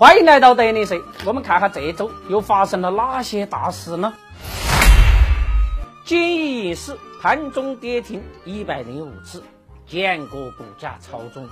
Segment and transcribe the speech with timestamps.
[0.00, 4.14] 欢迎来到德林社，我们看看这周又发生了哪些大事呢？
[6.06, 9.42] 金一银市盘中跌停一百零五次，
[9.86, 11.50] 见过股价操纵的，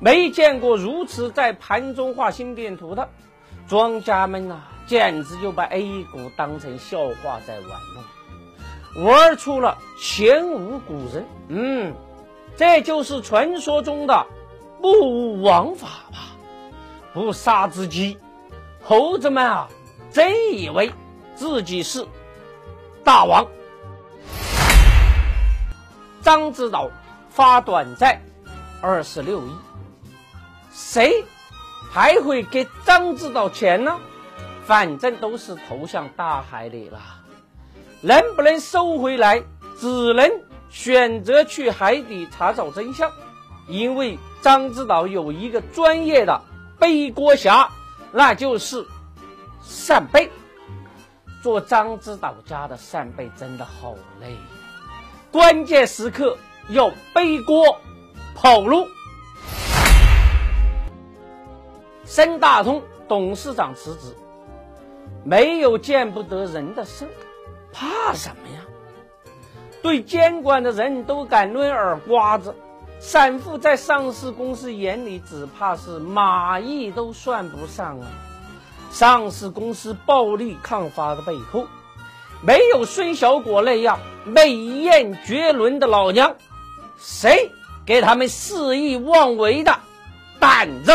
[0.00, 3.06] 没见过如此在盘中画心电图的
[3.68, 7.68] 庄家们啊，简直就把 A 股当成笑话在玩
[8.94, 11.26] 弄，玩出了前无古人。
[11.48, 11.94] 嗯，
[12.56, 14.26] 这就是传说中的
[14.80, 16.03] 目无王法？
[17.14, 18.18] 不杀之鸡，
[18.82, 19.68] 猴子们啊，
[20.10, 20.92] 真以为
[21.36, 22.04] 自己是
[23.04, 23.46] 大王。
[26.22, 26.90] 张指导
[27.30, 28.20] 发短债
[28.82, 29.50] 二十六亿，
[30.72, 31.24] 谁
[31.92, 33.96] 还会给张指导钱呢？
[34.64, 36.98] 反正都是投向大海里了，
[38.00, 39.44] 能不能收回来，
[39.78, 40.28] 只能
[40.68, 43.12] 选择去海底查找真相，
[43.68, 46.42] 因为张指导有一个专业的。
[46.84, 47.70] 背锅侠，
[48.12, 48.86] 那就是
[49.62, 50.30] 扇贝。
[51.42, 54.36] 做张指导家的扇贝真的好累，
[55.32, 56.36] 关键时刻
[56.68, 57.78] 要背锅
[58.34, 58.86] 跑路。
[62.04, 64.14] 深大通董事长辞职，
[65.24, 67.08] 没有见不得人的事，
[67.72, 68.60] 怕什么呀？
[69.80, 72.54] 对监管的人都敢抡耳瓜子。
[73.06, 78.08] 散户在上市公司眼里，只怕是蚂蚁都算不上啊！
[78.90, 81.66] 上市公司暴力抗发的背后，
[82.40, 86.34] 没有孙小果那样美艳绝伦的老娘，
[86.98, 87.50] 谁
[87.84, 89.78] 给他们肆意妄为的
[90.40, 90.90] 胆子？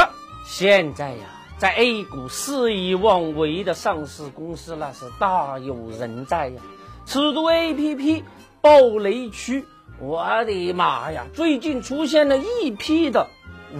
[0.48, 1.26] 现在呀，
[1.60, 6.62] 在 A 股肆意妄为的上市公司那是大有人在呀！
[7.06, 8.24] 尺度 APP
[8.62, 9.64] 暴雷区。
[10.02, 11.26] 我的妈呀！
[11.34, 13.28] 最近出现了一批的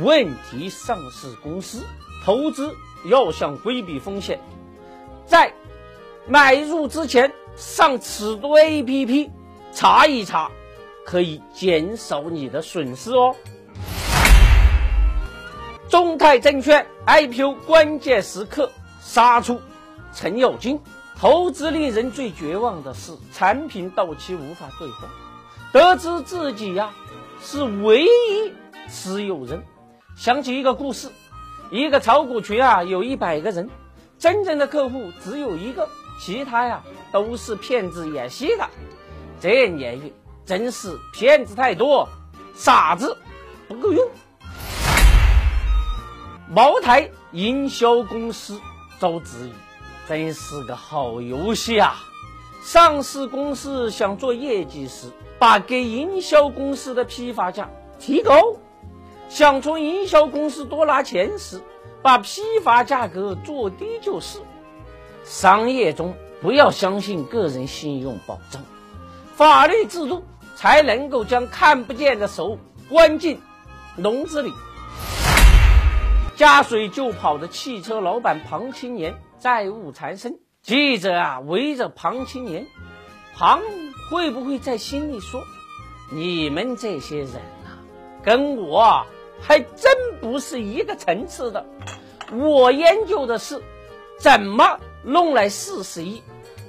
[0.02, 1.82] 问题上市公司，
[2.26, 2.76] 投资
[3.06, 4.42] 要想规避风险，
[5.26, 5.54] 在
[6.28, 9.30] 买入之前上尺度 APP
[9.72, 10.52] 查一查，
[11.06, 13.34] 可以减少你的损失哦。
[15.88, 18.70] 中泰证券 IPO 关键时刻
[19.02, 19.62] 杀出
[20.14, 20.82] 程咬金，
[21.18, 25.10] 投资令人最绝望的是产品到期无法兑换。
[25.72, 26.92] 得知自己呀
[27.42, 28.08] 是唯一
[28.90, 29.64] 持有人，
[30.18, 31.10] 想起一个故事：
[31.70, 33.70] 一个炒股群啊，有一百个人，
[34.18, 35.88] 真正的客户只有一个，
[36.20, 36.82] 其他呀
[37.12, 38.68] 都是骗子演戏的。
[39.40, 40.12] 这年月
[40.44, 42.10] 真是骗子太多，
[42.56, 43.16] 傻子
[43.68, 44.10] 不够用。
[46.50, 48.60] 茅台营销公司
[48.98, 49.54] 遭质疑，
[50.08, 52.04] 真是个好游戏啊！
[52.62, 55.08] 上市公司想做业绩时。
[55.40, 58.58] 把给营销公司的批发价提高，
[59.30, 61.62] 想从营销公司多拿钱时，
[62.02, 64.40] 把批发价格做低就是。
[65.24, 68.62] 商业中不要相信个人信用保证，
[69.34, 70.26] 法律制度
[70.58, 72.58] 才能够将看不见的手
[72.90, 73.40] 关进
[73.96, 74.52] 笼子里。
[76.36, 82.68] 加水就跑的汽车老板庞青年债务缠身，记者啊围着庞青年，
[83.36, 83.62] 庞。
[84.10, 85.44] 会不会在心里说
[86.12, 87.78] ：“你们这些人啊，
[88.24, 89.06] 跟我
[89.40, 91.64] 还真不是一个层次的。
[92.32, 93.62] 我研究的是
[94.18, 96.24] 怎么弄来四十亿，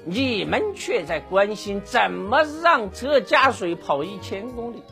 [0.04, 4.82] 你们却在关心怎么让车加水跑一千公里。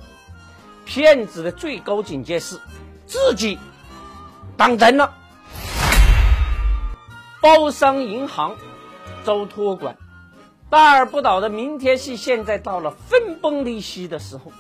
[0.87, 2.58] 骗子的最高境界是
[3.04, 3.58] 自己
[4.56, 5.14] 当真了。
[7.42, 8.56] 包商银行
[9.28, 9.98] 遭托管。”
[10.70, 14.52] 大而不倒的明天系现在到了分崩离析的时候，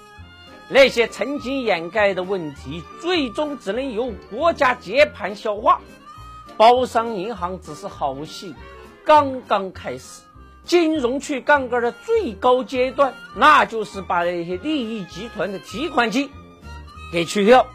[0.68, 5.80] 那些曾经掩盖的问题，最终只能由国家接盘消化。
[6.58, 8.54] 包商银行只是好戏
[9.04, 10.22] 刚刚开始，
[10.64, 16.30] 金融去杠杆的最高阶段，那就是把那些利益集团的提款机
[17.12, 17.66] 给去掉。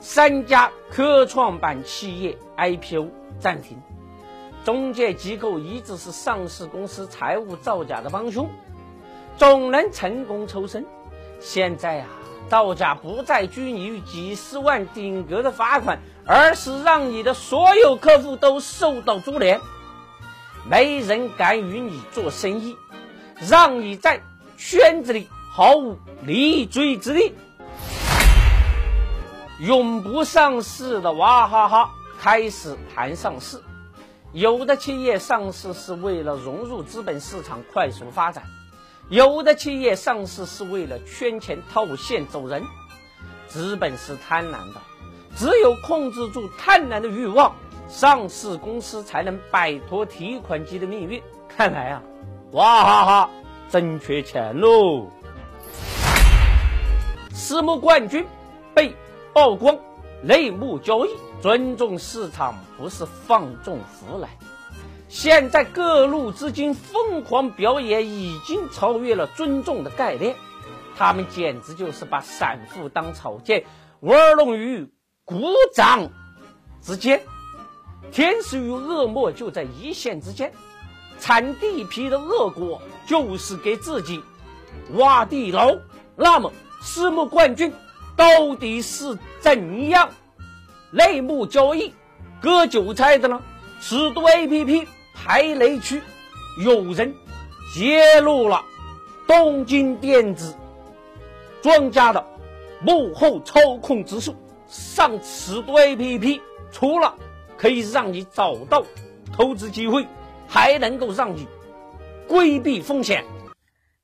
[0.00, 3.08] 三家科创板企业 IPO
[3.38, 3.80] 暂停。
[4.64, 8.48] 中介机构一直是上市公司财务造假的帮凶，
[9.36, 10.86] 总能成功抽身。
[11.38, 12.06] 现在啊，
[12.48, 19.60] 造假不再拘泥于几十万顶格的罚款，而是让你的所有客户都受到株连，
[20.66, 22.74] 没人敢与你做生意，
[23.46, 24.22] 让你在
[24.56, 27.34] 圈子里毫无立锥之地。
[29.60, 33.60] 永不上市的娃哈哈开始谈上市。
[34.34, 38.42] 有的企业上市是为了融入资本市场快速发展，
[39.08, 42.64] 有的企业上市是为了圈钱套现走人。
[43.46, 44.80] 资本是贪婪的，
[45.36, 47.54] 只有控制住贪婪的欲望，
[47.88, 51.22] 上市公司才能摆脱提款机的命运。
[51.48, 52.02] 看来啊，
[52.50, 53.30] 哇哈哈，
[53.70, 55.06] 真缺钱喽！
[57.32, 58.26] 私募冠军
[58.74, 58.96] 被
[59.32, 59.78] 曝光，
[60.24, 61.10] 内幕交易，
[61.42, 64.30] 尊重市场不是放纵胡来。
[65.06, 70.34] 现在各路资金疯狂表演，已经超越了尊重的概念。
[70.96, 73.66] 他们简直就是把散户当草芥，
[74.00, 74.90] 玩弄于
[75.24, 75.44] 股
[75.74, 76.08] 掌
[76.80, 77.20] 之间。
[78.10, 80.52] 天使与恶魔就在一线之间，
[81.18, 84.22] 铲地皮的恶果就是给自己
[84.94, 85.76] 挖地牢。
[86.16, 86.50] 那么，
[86.80, 87.72] 私募冠军
[88.16, 90.10] 到底是怎样
[90.90, 91.94] 内幕交易
[92.40, 93.40] 割韭菜的呢？
[93.80, 94.88] 尺度 A P P。
[95.16, 96.02] 排雷区
[96.62, 97.14] 有人
[97.74, 98.62] 揭露了
[99.26, 100.54] 东京电子
[101.62, 102.26] 庄家的
[102.82, 104.34] 幕后操控之术。
[104.66, 106.40] 上尺度 APP
[106.72, 107.14] 除了
[107.56, 108.84] 可以让你找到
[109.32, 110.06] 投资机会，
[110.48, 111.46] 还能够让你
[112.28, 113.24] 规避风险。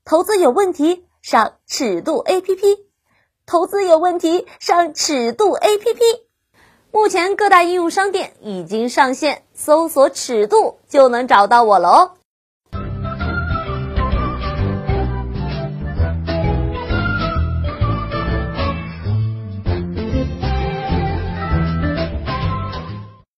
[0.04, 2.78] 投资有问题上尺度 APP，
[3.50, 5.99] 投资有问题上尺度 APP。
[6.93, 12.11] 目前各大应用商店已经上线，搜索“尺度”就能找到我了哦。